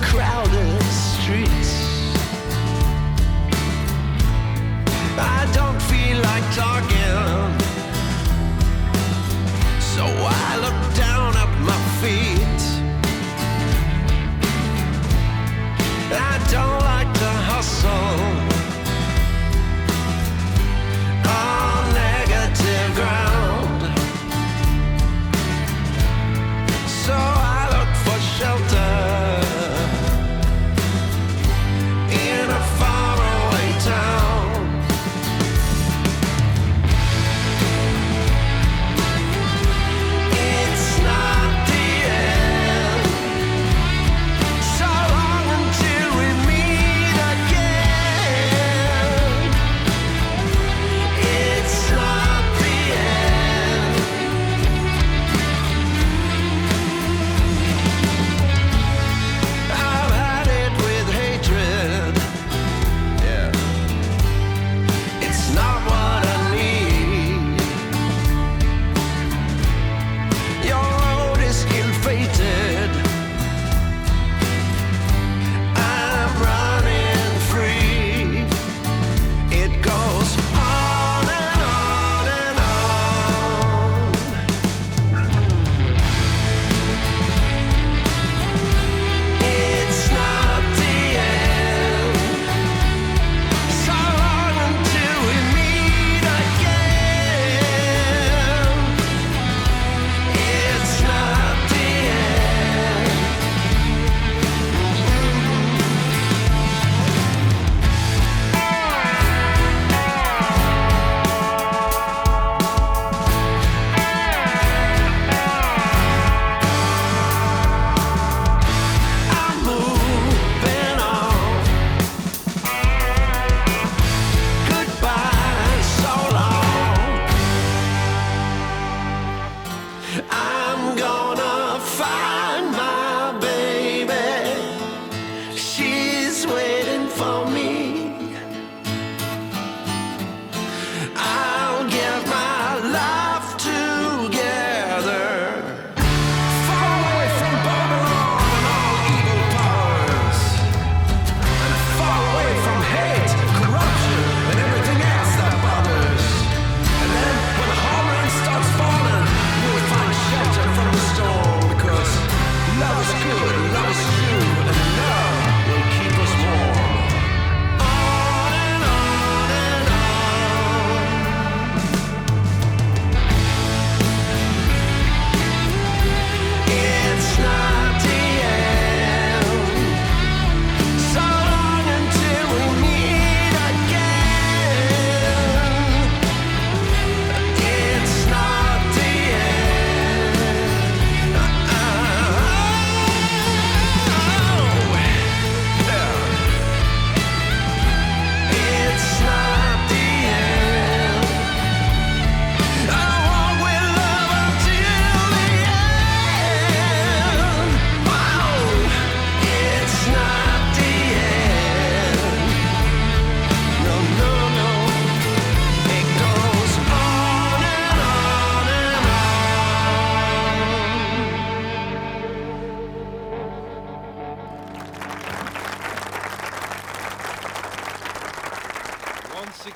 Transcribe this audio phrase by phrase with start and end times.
[0.00, 0.47] crowd.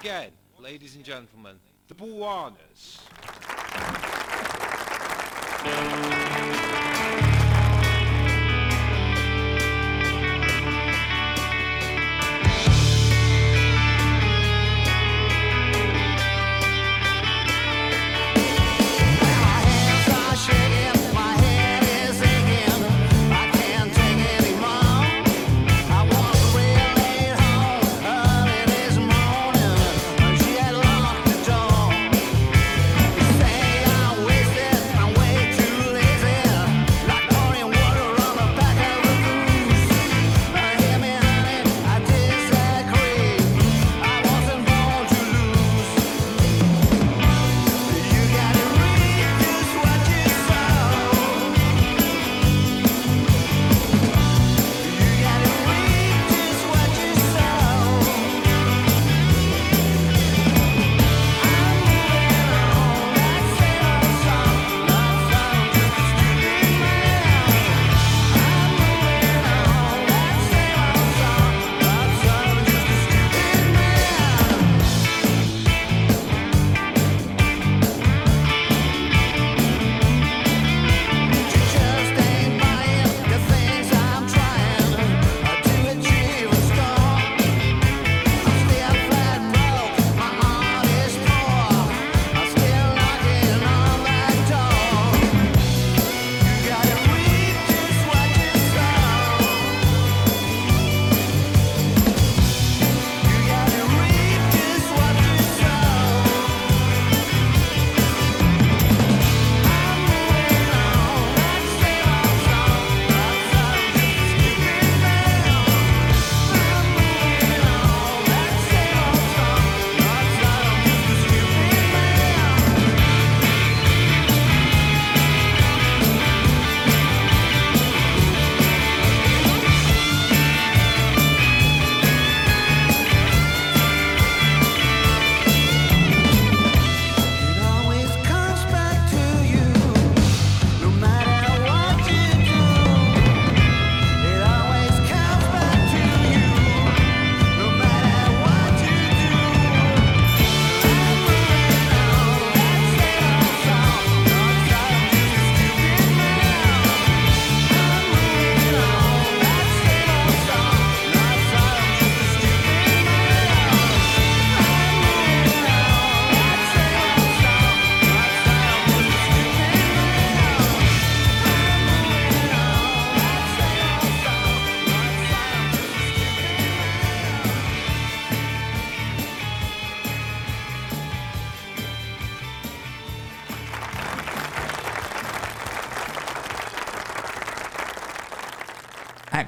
[0.03, 2.99] again, ladies and gentlemen, the Bwanas.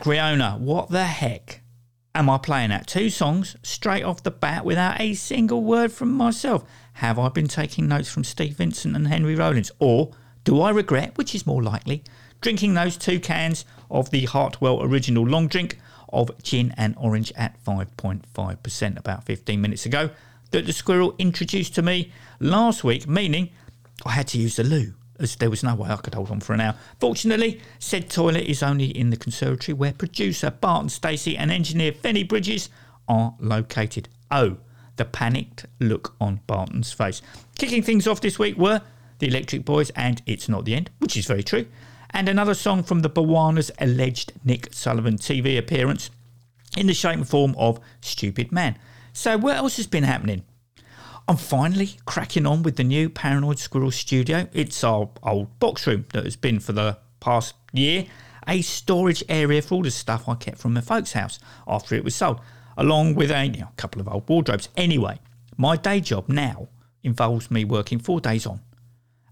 [0.04, 1.62] Acweorna, what the heck
[2.14, 2.86] am I playing at?
[2.86, 6.62] Two songs straight off the bat without a single word from myself.
[6.94, 9.72] Have I been taking notes from Steve Vincent and Henry Rollins?
[9.78, 10.10] Or
[10.44, 12.04] do I regret, which is more likely,
[12.42, 15.78] drinking those two cans of the Hartwall original long drink
[16.12, 20.10] of gin and orange at 5.5% about 15 minutes ago
[20.50, 23.48] that the squirrel introduced to me last week, meaning
[24.04, 26.40] I had to use the loo as there was no way I could hold on
[26.40, 26.74] for an hour.
[27.00, 32.26] Fortunately, said toilet is only in the conservatory where producer Barton Stacey and engineer Fenny
[32.26, 32.68] Bridges
[33.08, 34.08] are located.
[34.30, 34.58] Oh,
[34.96, 37.20] the panicked look on Barton's face.
[37.58, 38.80] Kicking things off this week were
[39.18, 41.66] the Electric Boys and It's Not the End, which is very true,
[42.10, 46.10] and another song from the Bwanas' alleged Nick Sullivan TV appearance
[46.76, 48.76] in the shape and form of Stupid Man.
[49.12, 50.44] So, what else has been happening?
[51.26, 54.46] I'm finally cracking on with the new Paranoid Squirrel Studio.
[54.52, 58.06] It's our old box room that has been for the past year
[58.46, 62.04] a storage area for all the stuff I kept from my folks' house after it
[62.04, 62.40] was sold,
[62.76, 64.68] along with a you know, couple of old wardrobes.
[64.76, 65.18] Anyway,
[65.56, 66.68] my day job now
[67.02, 68.60] involves me working four days on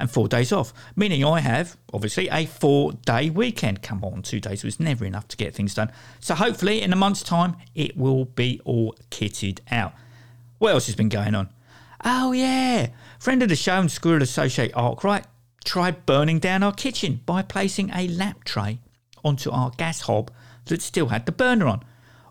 [0.00, 3.82] and four days off, meaning I have, obviously, a four day weekend.
[3.82, 5.92] Come on, two days was never enough to get things done.
[6.20, 9.92] So hopefully, in a month's time, it will be all kitted out.
[10.56, 11.50] What else has been going on?
[12.04, 12.88] Oh, yeah.
[13.20, 15.24] Friend of the show and Squirrel Associate Arkwright
[15.64, 18.80] tried burning down our kitchen by placing a lamp tray
[19.24, 20.32] onto our gas hob
[20.64, 21.84] that still had the burner on.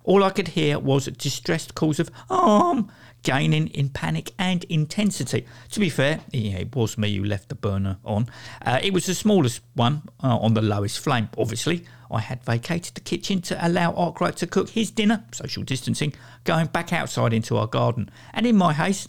[0.03, 2.91] All I could hear was distressed calls of arm,
[3.23, 5.45] gaining in panic and intensity.
[5.69, 8.27] To be fair, yeah, it was me who left the burner on.
[8.65, 11.29] Uh, it was the smallest one uh, on the lowest flame.
[11.37, 16.13] Obviously, I had vacated the kitchen to allow Arkwright to cook his dinner, social distancing,
[16.43, 18.09] going back outside into our garden.
[18.33, 19.07] And in my haste,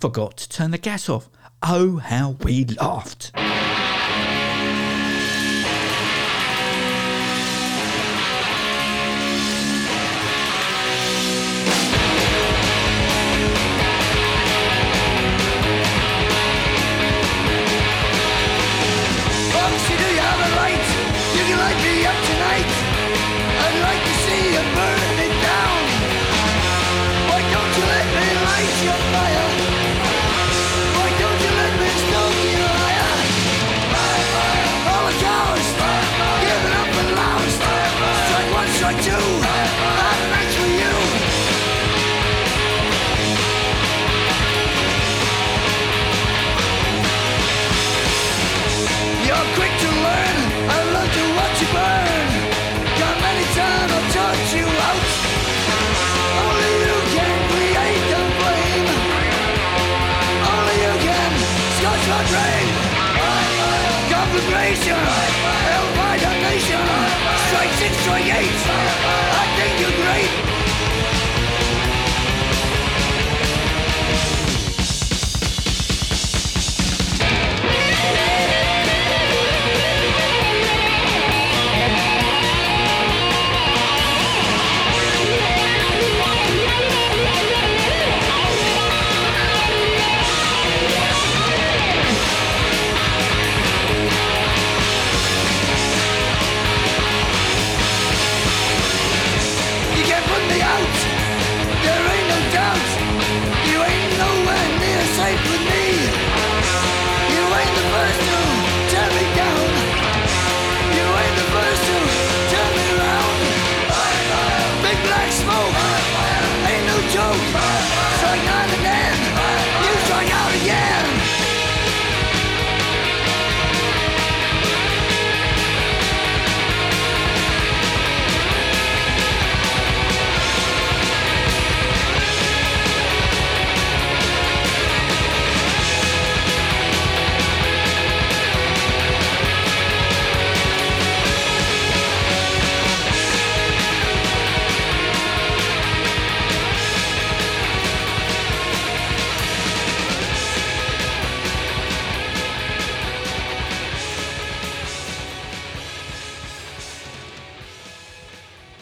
[0.00, 1.28] forgot to turn the gas off.
[1.62, 3.32] Oh, how we laughed.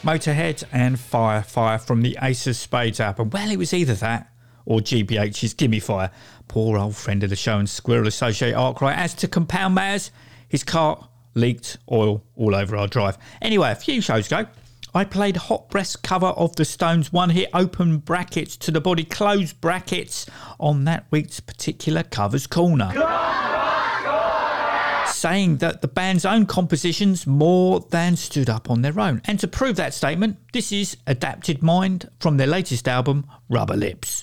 [0.05, 3.31] Motorhead and Fire Fire from the Ace of Spades album.
[3.31, 4.31] Well, it was either that
[4.67, 6.11] or GBH's Gimme Fire.
[6.47, 8.99] Poor old friend of the show and Squirrel Associate Arkwright.
[8.99, 10.11] As to compound matters,
[10.47, 13.17] his car leaked oil all over our drive.
[13.41, 14.47] Anyway, a few shows ago,
[14.95, 19.05] I played Hot Breath's cover of the Stones one hit open brackets to the body
[19.05, 20.27] close brackets
[20.61, 22.93] on that week's particular covers corner
[25.07, 29.23] saying that the band's own compositions more than stood up on their own.
[29.25, 34.23] And to prove that statement, this is Adapted Mind from their latest album, Rubbery Lips.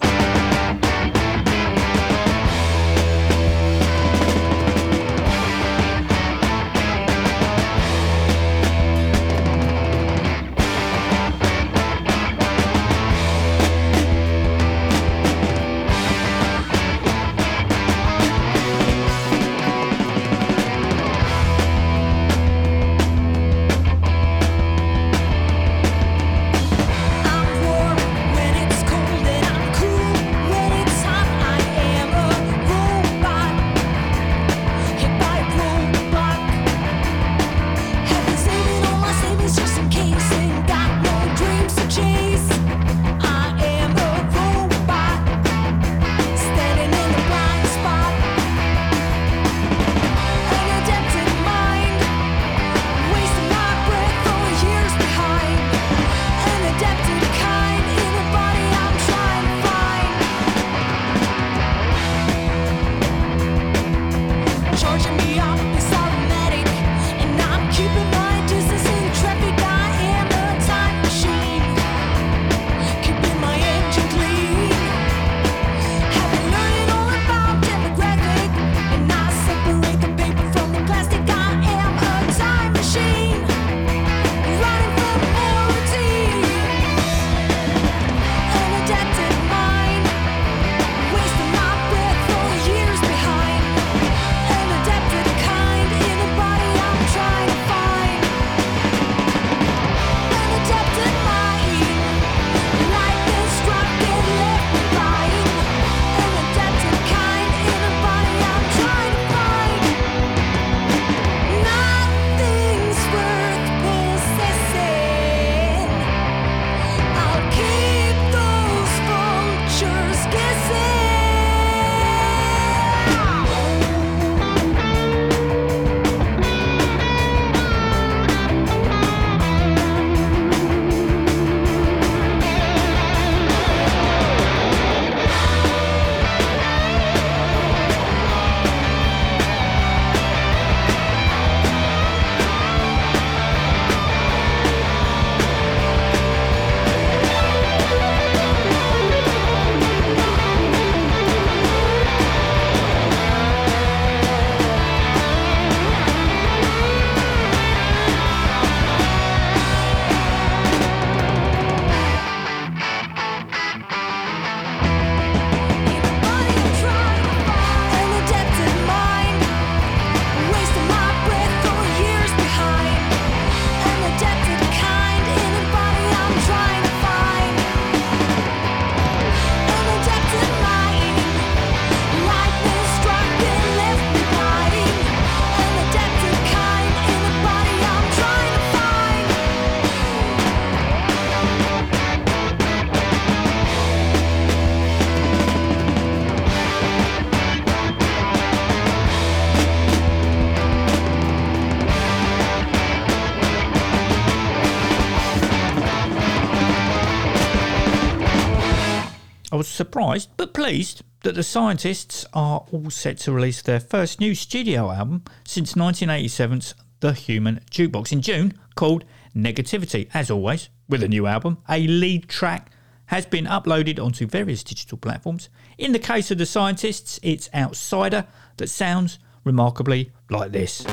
[210.53, 215.73] Pleased that the scientists are all set to release their first new studio album since
[215.73, 220.09] 1987's The Human Jukebox in June called Negativity.
[220.13, 222.71] As always, with a new album, a lead track
[223.07, 225.49] has been uploaded onto various digital platforms.
[225.77, 228.25] In the case of the scientists, it's Outsider
[228.57, 230.85] that sounds remarkably like this.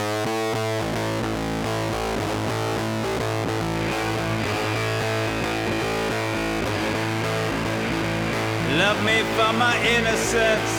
[8.78, 10.72] Love me for my innocence.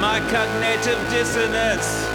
[0.00, 2.08] My cognitive dissonance.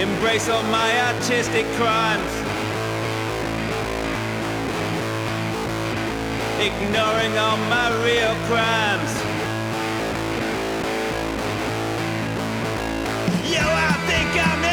[0.00, 2.32] Embrace all my artistic crimes.
[6.58, 9.12] Ignoring all my real crimes.
[13.48, 14.63] Yo, I think I'm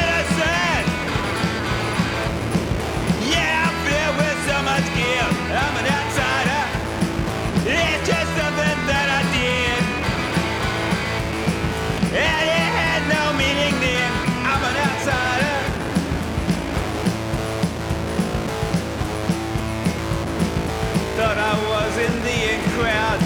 [22.82, 23.20] crowd.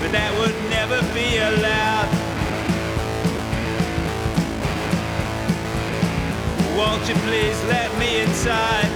[0.00, 2.10] But that would never be allowed.
[6.78, 8.90] Won't you please let me inside?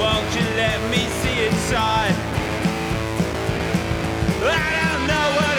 [0.00, 2.16] Won't you let me see inside?
[4.42, 5.49] I don't know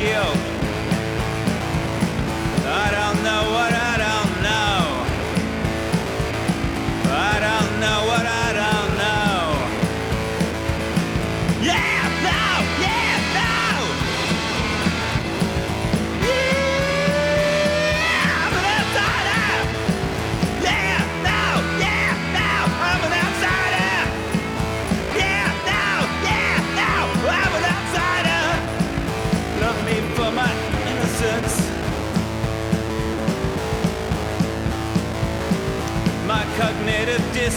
[0.00, 0.37] of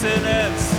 [0.01, 0.73] dissonance.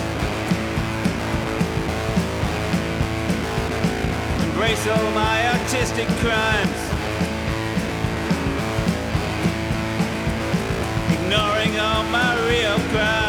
[4.43, 6.83] Embrace all my artistic crimes.
[11.13, 13.22] ignoring all my real crimes.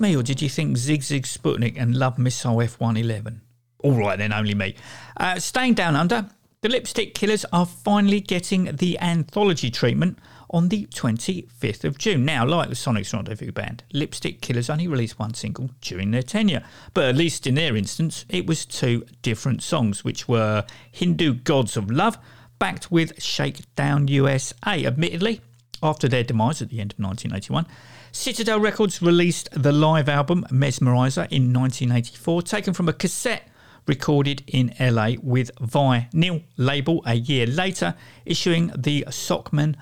[0.00, 3.40] Me, or did you think Sigue Sigue Sputnik and Love Missile F111?
[3.82, 4.74] All right, then, only me.
[5.16, 6.26] Uh, staying down under,
[6.62, 10.18] the Lipstick Killers are finally getting the anthology treatment
[10.50, 12.24] on the 25th of June.
[12.24, 16.62] Now, like the Sonic's Rendezvous band, Lipstick Killers only released one single during their tenure,
[16.92, 21.76] but at least in their instance, it was two different songs, which were Hindu Gods
[21.76, 22.18] of Love,
[22.58, 24.84] backed with Shakedown USA.
[24.84, 25.40] Admittedly,
[25.82, 27.66] after their demise at the end of 1981,
[28.12, 33.48] Citadel Records released the live album Mesmerizer in 1984, taken from a cassette
[33.86, 37.94] recorded in LA with Vinyl label a year later,
[38.26, 39.76] issuing the Sockman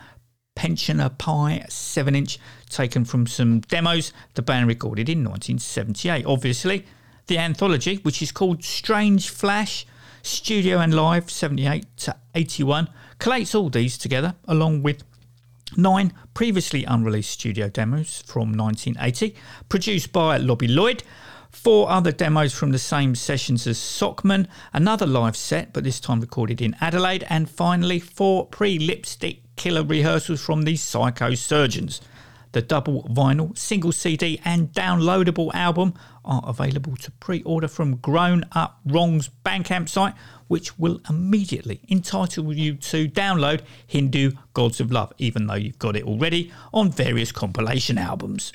[0.54, 2.38] Pensioner Pie 7 inch,
[2.68, 6.26] taken from some demos the band recorded in 1978.
[6.26, 6.84] Obviously,
[7.28, 9.86] the anthology, which is called Strange Flash
[10.22, 15.07] Studio and Live 78 to 81, collates all these together along with
[15.76, 19.34] nine previously unreleased studio demos from 1980,
[19.68, 21.02] produced by Lobby Loyde.
[21.50, 26.20] Four other demos from the same sessions as Sockman, another live set, but this time
[26.20, 32.00] recorded in Adelaide, and finally four pre lipstick killer rehearsals from the Psycho Surgeons.
[32.52, 35.94] The The double vinyl, single CD, and downloadable album
[36.28, 40.14] are available to pre order from Grown Up Wrong's Bandcamp site,
[40.46, 45.96] which will immediately entitle you to download Hindu Gods of Love, even though you've got
[45.96, 48.52] it already on various compilation albums.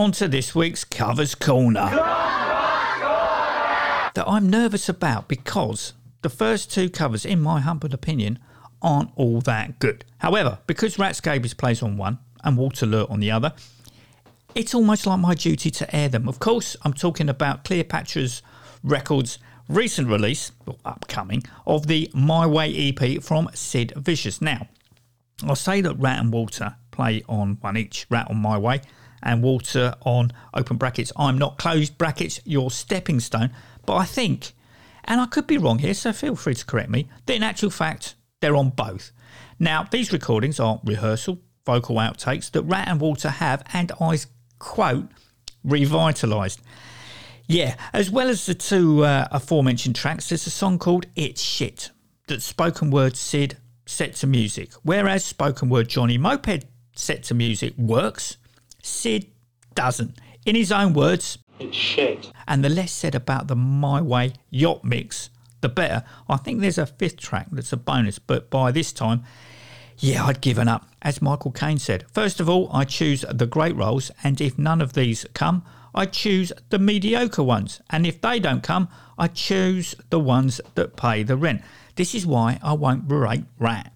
[0.00, 1.90] Right, on to this week's Covers Corner.
[4.14, 8.38] That I'm nervous about because the first two covers, in my humble opinion,
[8.80, 10.06] aren't all that good.
[10.16, 13.52] However, because Rat Scabies plays on one and Walter Lure on the other,
[14.54, 16.30] it's almost like my duty to air them.
[16.30, 18.40] Of course, I'm talking about Cleopatra's
[18.82, 24.40] Records' recent release, or upcoming, of the My Way EP from Sid Vicious.
[24.40, 24.66] Now,
[25.44, 28.06] I'll say that Rat and Walter play on one each.
[28.08, 28.80] Rat on My Way
[29.22, 31.12] and Walter on open brackets.
[31.16, 33.50] I'm not closed brackets, your stepping stone.
[33.86, 34.52] But I think,
[35.04, 37.70] and I could be wrong here, so feel free to correct me, that in actual
[37.70, 39.12] fact, they're on both.
[39.58, 44.18] Now, these recordings are rehearsal, vocal outtakes that Rat and Walter have, and I
[44.58, 45.08] quote,
[45.66, 46.60] revitalised.
[47.46, 51.90] Yeah, as well as the two uh, aforementioned tracks, there's a song called It's Shit
[52.28, 53.56] that spoken word Sid
[53.86, 54.70] set to music.
[54.84, 58.36] Whereas spoken word Johnny Moped set to music works,
[58.82, 59.26] Sid
[59.74, 60.18] doesn't.
[60.46, 62.30] In his own words, It's shit.
[62.48, 66.02] and the less said about the My Way yacht mix, the better.
[66.28, 69.22] I think there's a fifth track that's a bonus, but by this time,
[69.98, 70.86] yeah, I'd given up.
[71.02, 74.80] As Michael Caine said, first of all, I choose the great roles, and if none
[74.80, 75.62] of these come,
[75.94, 78.88] I choose the mediocre ones, and if they don't come,
[79.18, 81.60] I choose the ones that pay the rent.
[81.96, 83.92] This is why I won't berate Rat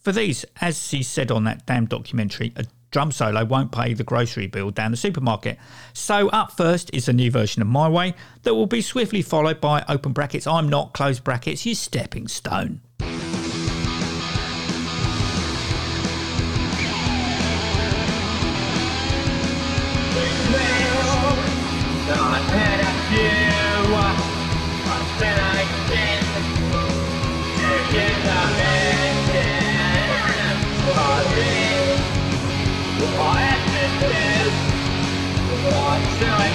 [0.00, 4.04] For these, as he said on that damn documentary, a drum solo won't pay the
[4.04, 5.58] grocery bill down the supermarket.
[5.92, 9.60] So up first is a new version of My Way that will be swiftly followed
[9.60, 12.80] by open brackets, I'm not, close brackets, you stepping stone.
[36.06, 36.50] Hi,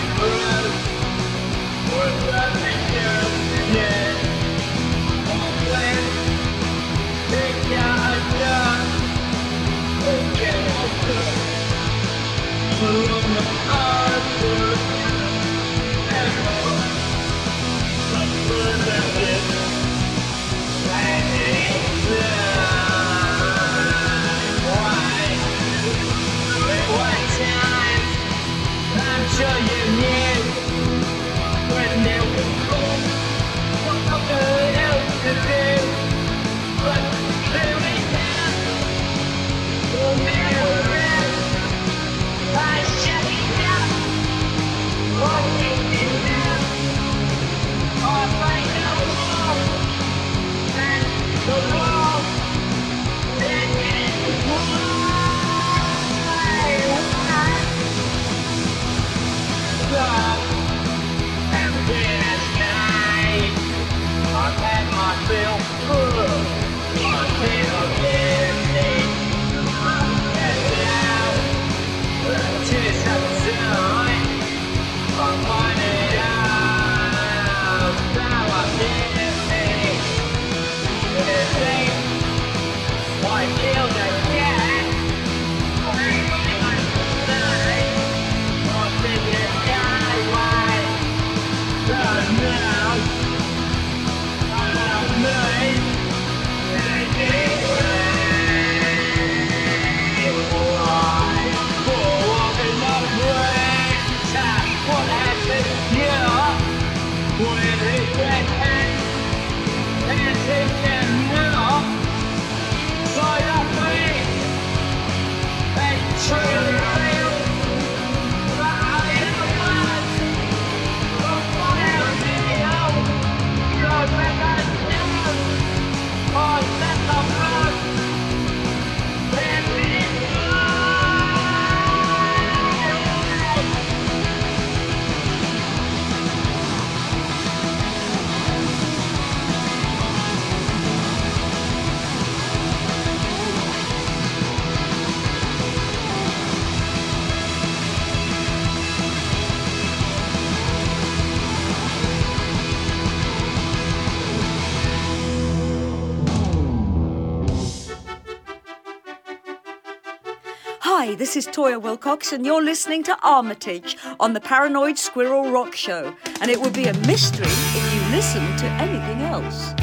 [161.34, 166.15] this is Toyah Willcox, and you're listening to Armitage on the Paranoid Squirrel Rock Show.
[166.41, 169.83] And it would be a mystery if you listened to anything else.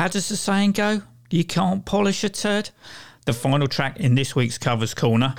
[0.00, 1.02] How does the saying go?
[1.28, 2.70] You can't polish a turd?
[3.26, 5.34] The final track in this week's Covers Corner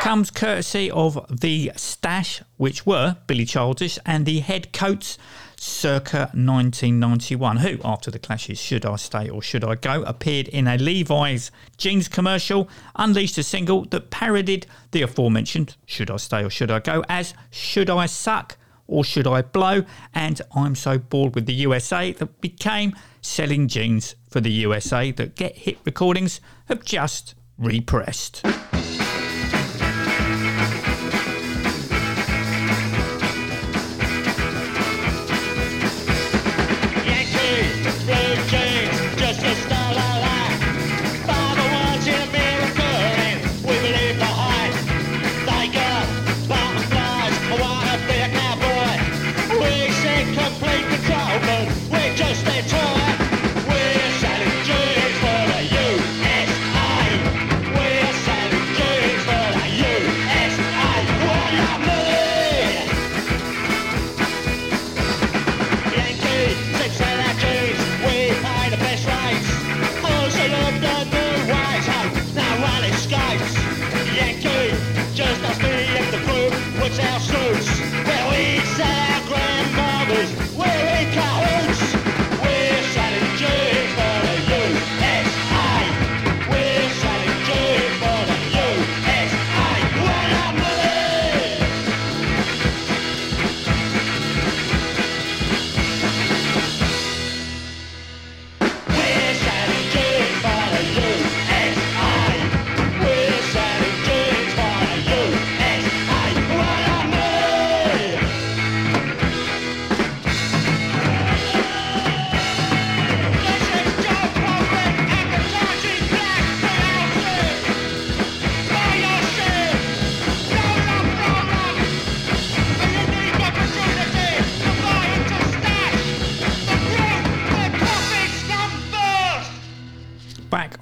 [0.00, 5.16] comes courtesy of the Stash, which were Billy Childish and the Headcoats
[5.54, 10.66] circa 1991, who, after the Clash's Should I Stay or Should I Go, appeared in
[10.66, 16.50] a Levi's jeans commercial, unleashed a single that parodied the aforementioned Should I Stay or
[16.50, 18.56] Should I Go as Should I Suck
[18.90, 24.16] or Should I Blow, and I'm So Bored with the USA that became selling jeans
[24.28, 28.44] for the USA that Get Hip Recordings have just repressed.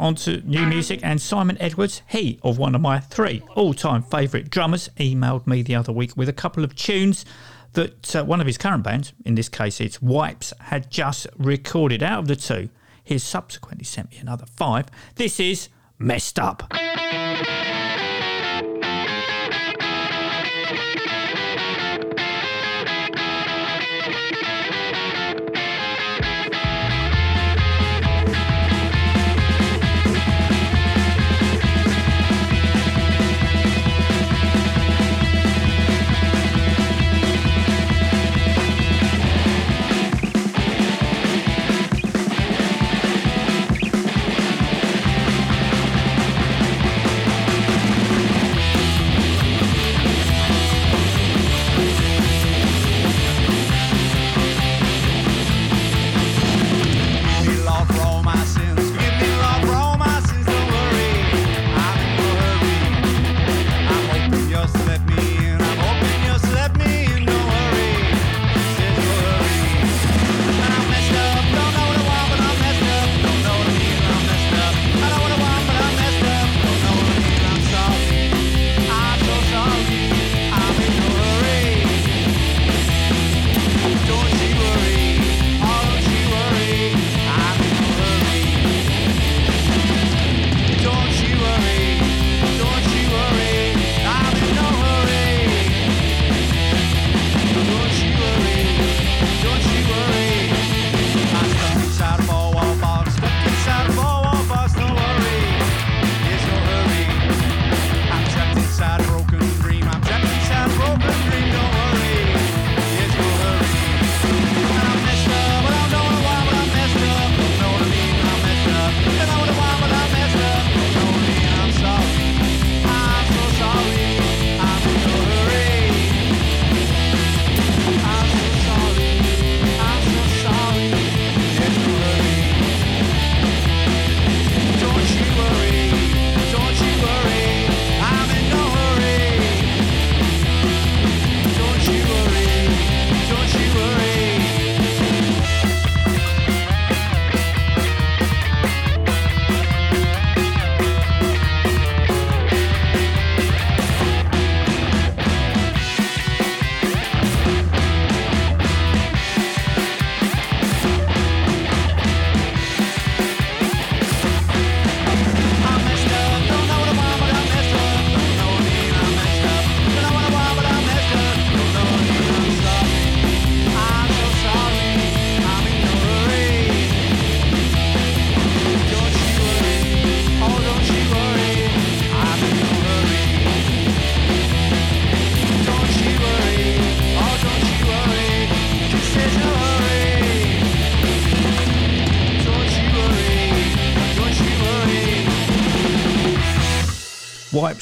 [0.09, 4.88] Onto new music and Simon Edwards, he of one of my three all-time favourite drummers,
[4.96, 7.26] emailed me the other week with a couple of tunes
[7.74, 12.02] that uh, one of his current bands, in this case it's Wipes, had just recorded.
[12.02, 12.70] Out of the two,
[13.04, 14.86] he subsequently sent me another five.
[15.16, 16.72] This is Messed Up.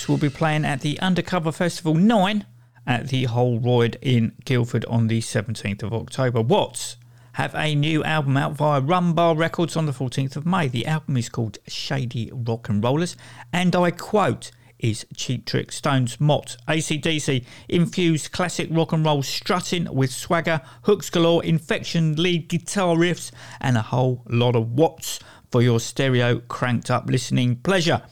[0.09, 2.47] Will be playing at the Undercover Festival 9
[2.87, 6.41] at the Holroyd in Guildford on the 17th of October.
[6.41, 6.97] Watts
[7.33, 10.69] have a new album out via Rum Bar Records on the 14th of May.
[10.69, 13.17] The album is called Shady Rock and Rollers,
[13.53, 19.93] and I quote, is Cheap Trick, Stones, Mott, ACDC, infused classic rock and roll strutting
[19.93, 25.19] with swagger, hooks galore, infection, lead guitar riffs, and a whole lot of watts
[25.51, 28.03] for your stereo cranked up listening pleasure.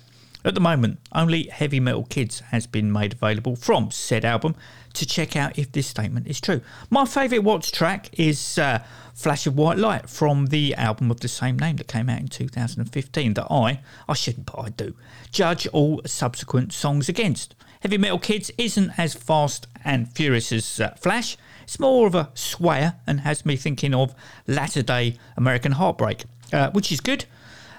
[0.47, 4.55] At the moment, only Heavy Metal Kids has been made available from said album
[4.93, 6.61] to check out if this statement is true.
[6.91, 8.85] My favourite Watts track is uh,
[9.15, 12.29] Flash of White Light from the album of the same name that came out in
[12.29, 14.95] 2015 that I, I shouldn't but I do,
[15.31, 17.55] judge all subsequent songs against.
[17.81, 22.31] Heavy Metal Kids isn't as fast and furious as uh, Flash, it's more of a
[22.35, 24.15] swayer and has me thinking of
[24.47, 27.25] latter day American Heartbreak, uh, which is good.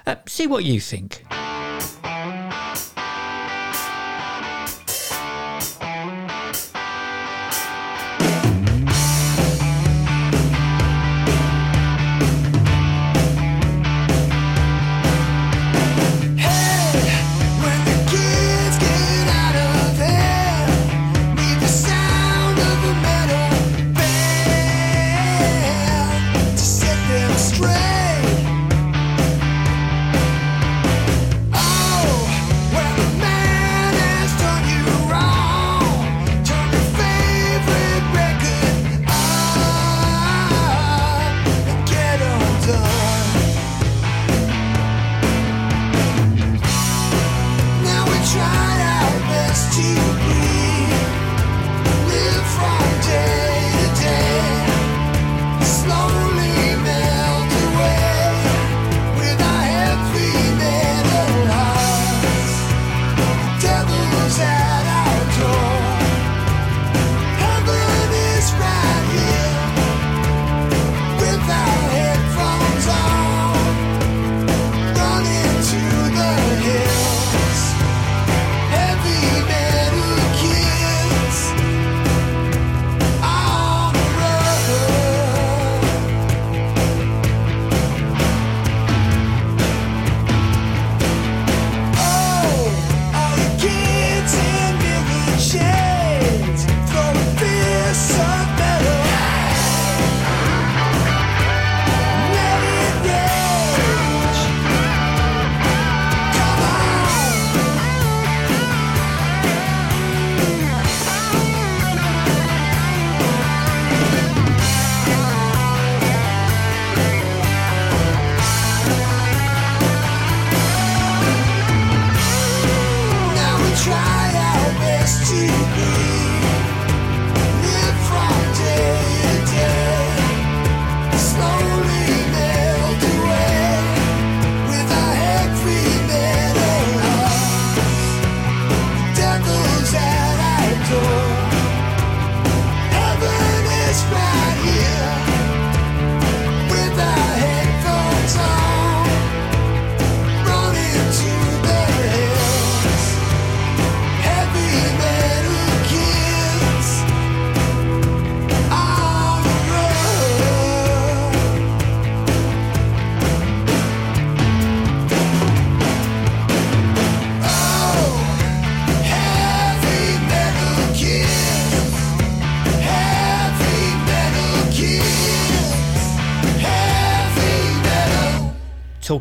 [0.04, 1.24] Uh, see what you think.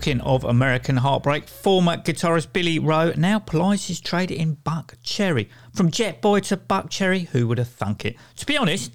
[0.05, 5.49] Talking of American heartbreak, former guitarist Billy Rowe now plies his trade in Buckcherry.
[5.73, 8.15] From Jetboy to Buckcherry, who would have thunk it?
[8.35, 8.91] To be honest,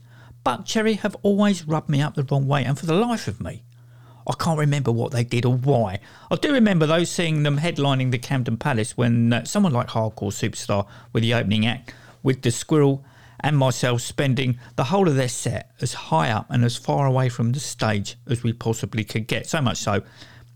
[0.47, 3.65] Buckcherry have always rubbed me up the wrong way, and for the life of me,
[4.25, 5.99] I can't remember what they did or why.
[6.31, 10.31] I do remember though seeing them headlining the Camden Palace when uh, someone like Hardcore
[10.31, 11.93] Superstar with the opening act,
[12.23, 13.05] with the Squirrel
[13.41, 17.29] and myself spending the whole of their set as high up and as far away
[17.29, 19.49] from the stage as we possibly could get.
[19.49, 20.03] So much so,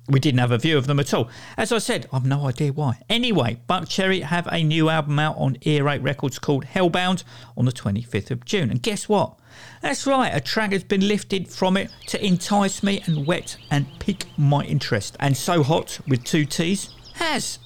[0.08, 1.30] we didn't have a view of them at all.
[1.56, 3.00] As I said, I've no idea why.
[3.08, 7.24] Anyway, Buckcherry have a new album out on Earache Records called Hellbound
[7.56, 8.70] on the 25th of June.
[8.70, 9.38] And guess what?
[9.80, 13.86] That's right, a track has been lifted from it to entice me and whet and
[13.98, 15.16] pique my interest.
[15.20, 17.58] And So Hott with two T's has.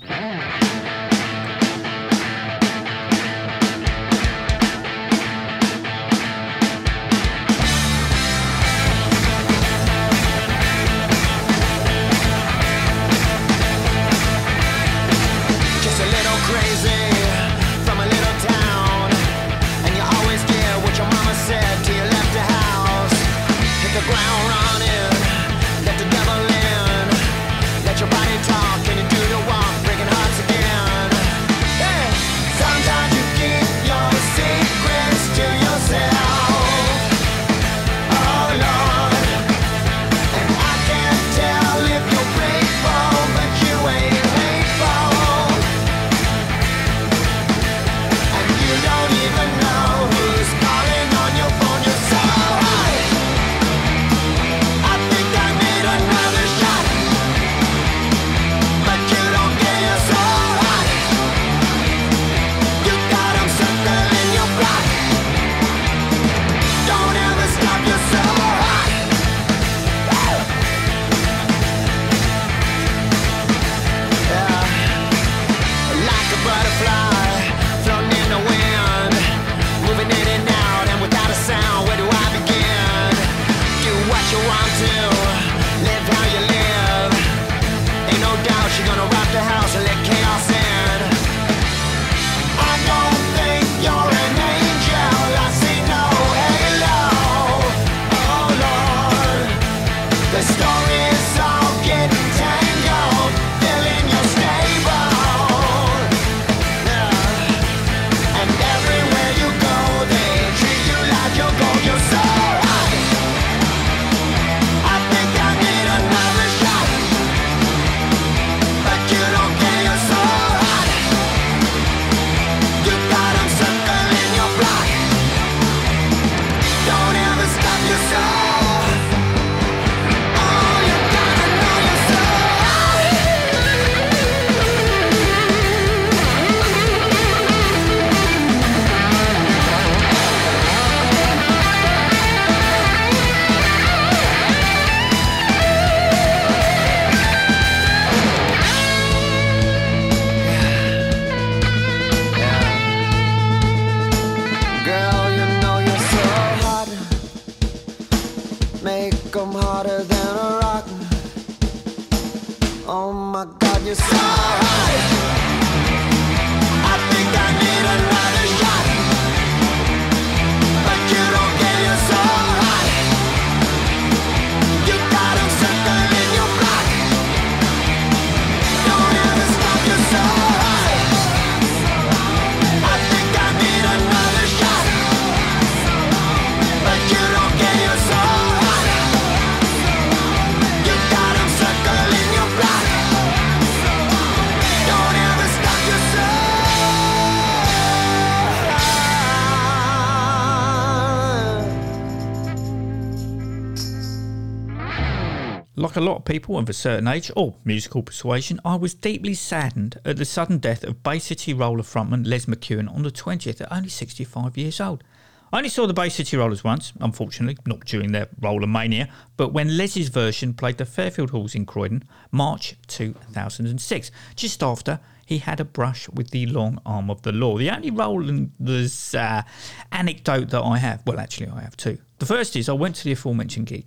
[206.28, 210.58] People of a certain age or musical persuasion, I was deeply saddened at the sudden
[210.58, 214.78] death of Bay City Roller frontman Les McKeown on the 20th at only 65 years
[214.78, 215.02] old.
[215.50, 219.08] I only saw the Bay City Rollers once, unfortunately, not during their Rollermania,
[219.38, 225.38] but when Les's version played the Fairfield Halls in Croydon, March 2006, just after he
[225.38, 227.56] had a brush with the long arm of the law.
[227.56, 229.44] The only Rollers uh,
[229.92, 231.96] anecdote that I have, well, actually, I have two.
[232.18, 233.86] The first is I went to the aforementioned gig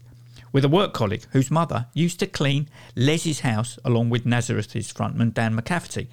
[0.51, 5.33] with a work colleague whose mother used to clean Les's house along with Nazareth's frontman
[5.33, 6.07] Dan McCafferty.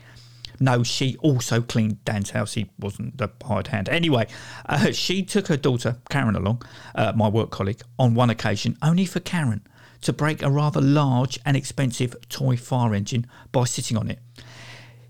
[0.60, 2.54] No, she also cleaned Dan's house.
[2.54, 3.88] He wasn't the hired hand.
[3.88, 4.26] Anyway,
[4.66, 6.62] uh, she took her daughter, Karen, along,
[6.94, 9.62] uh, my work colleague, on one occasion, only for Karen
[10.00, 14.18] to break a rather large and expensive toy fire engine by sitting on it.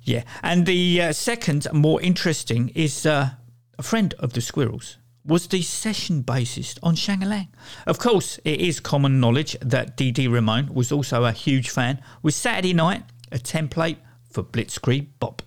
[0.03, 3.31] Yeah, and the uh, second, more interesting, is uh,
[3.79, 4.98] a friend of the Squirrels
[5.29, 7.49] was the session bassist on Shang-a-Lang.
[7.87, 12.35] Of course, it is common knowledge that Dee Ramone was also a huge fan, with
[12.35, 13.99] Saturday Night a template
[14.31, 15.43] for Blitzkrieg Bop.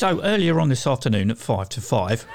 [0.00, 2.26] So earlier on this afternoon at 5 to 5,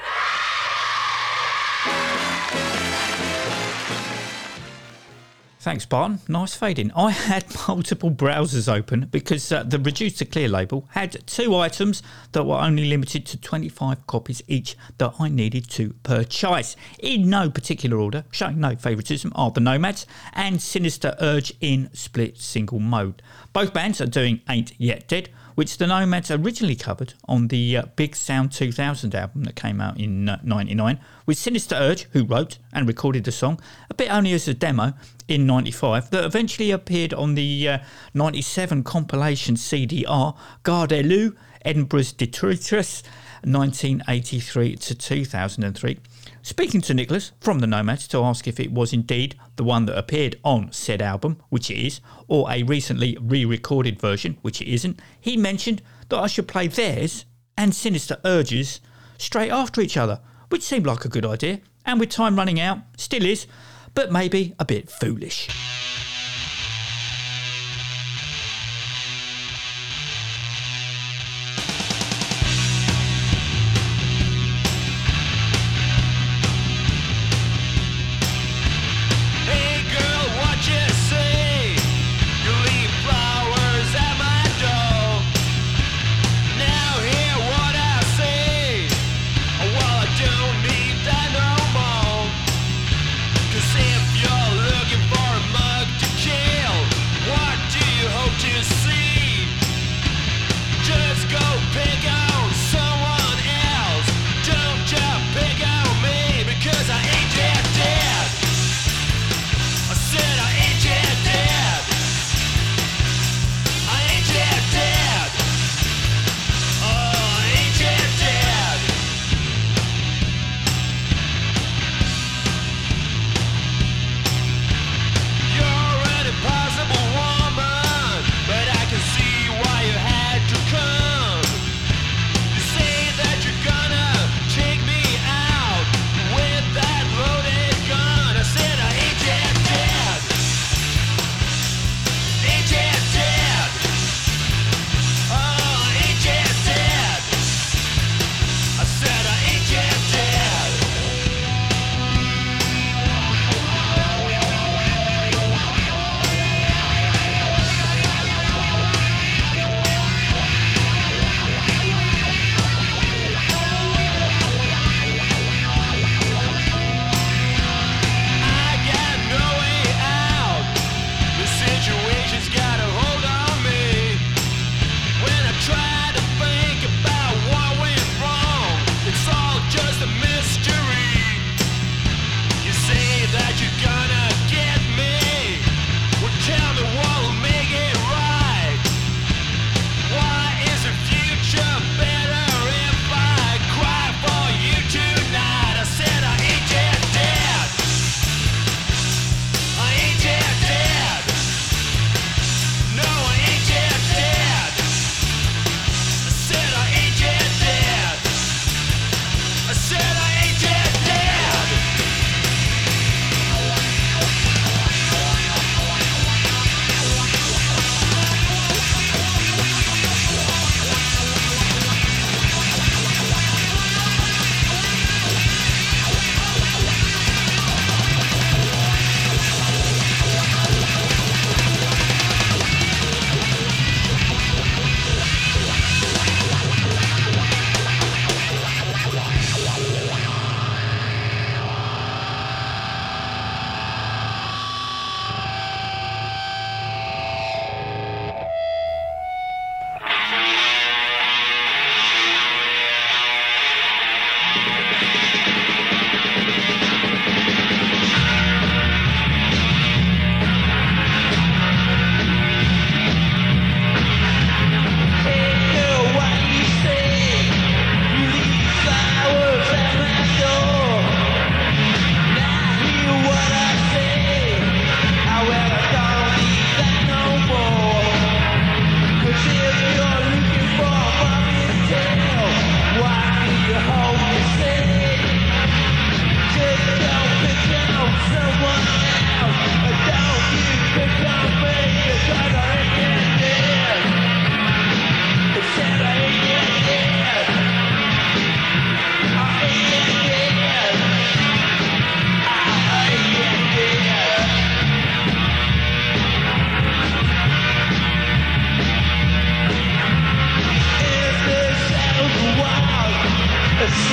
[5.61, 6.19] Thanks, Barton.
[6.27, 6.91] Nice fading.
[6.95, 12.03] I had multiple browsers open because uh, the Reduced to Clear label had two items
[12.33, 16.75] that were only limited to 25 copies each that I needed to purchase.
[16.99, 22.37] In no particular order, showing no favouritism, are the Nomads and Sinister Urge in split
[22.37, 23.23] single mode.
[23.51, 27.85] Both bands are doing Ain't Yet Dead, which the Nomads originally covered on the uh,
[27.95, 32.59] Big Sound 2000 album that came out in uh, 99, with Sinister Urge, who wrote
[32.71, 34.93] and recorded the song, a bit only as a demo
[35.27, 37.77] in 95, that eventually appeared on the uh,
[38.13, 43.01] 97 compilation CDR Gardyloo, Edinburgh's Detritus,
[43.43, 45.99] 1983 to 2003.
[46.45, 49.97] Speaking to Nicholas from the Nomads to ask if it was indeed the one that
[49.97, 54.71] appeared on said album, which it is, or a recently re recorded version, which it
[54.71, 57.25] isn't, he mentioned that I should play theirs
[57.57, 58.79] and Sinister Urges
[59.17, 60.19] straight after each other,
[60.49, 63.47] which seemed like a good idea, and with time running out, still is,
[63.95, 65.49] but maybe a bit foolish.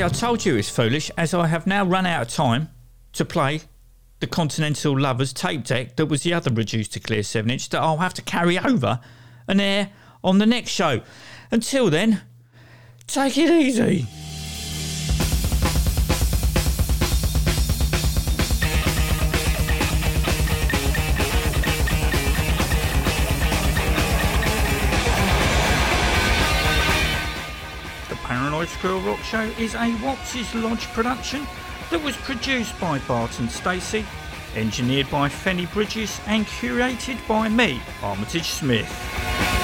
[0.00, 2.70] See, I told you it's foolish, as I have now run out of time
[3.12, 3.60] to play
[4.20, 7.82] the Continental Lovers tape deck that was the other reduced to clear 7 inch that
[7.82, 8.98] I'll have to carry over
[9.46, 9.90] and air
[10.24, 11.02] on the next show.
[11.50, 12.22] Until then,
[13.06, 14.06] take it easy.
[29.22, 31.46] Show is a Watts' Lodge production
[31.90, 34.04] that was produced by Barton Stacey,
[34.56, 39.59] engineered by Fenny Bridges, and curated by me, Armitage Smith.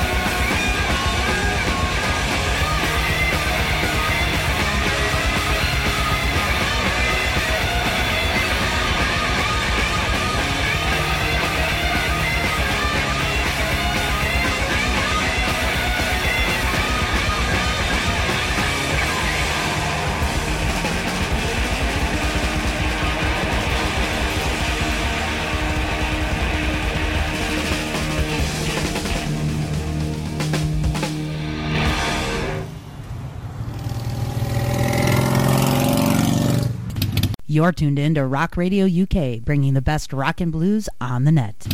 [37.56, 41.32] You're tuned in to Rock Radio UK, bringing the best rock and blues on the
[41.32, 41.66] net.